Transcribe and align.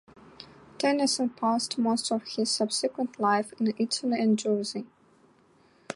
Tennyson 0.79 1.29
passed 1.29 1.77
most 1.77 2.11
of 2.11 2.23
his 2.25 2.49
subsequent 2.49 3.19
life 3.19 3.53
in 3.59 3.71
Italy 3.77 4.19
and 4.19 4.35
Jersey. 4.39 4.87